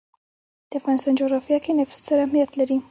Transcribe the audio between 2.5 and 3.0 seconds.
لري.